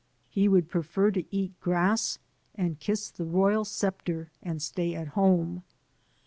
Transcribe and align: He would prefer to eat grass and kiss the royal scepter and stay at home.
He 0.31 0.47
would 0.47 0.67
prefer 0.67 1.11
to 1.11 1.25
eat 1.29 1.53
grass 1.59 2.17
and 2.55 2.79
kiss 2.79 3.11
the 3.11 3.23
royal 3.23 3.63
scepter 3.63 4.31
and 4.41 4.59
stay 4.59 4.95
at 4.95 5.09
home. 5.09 5.61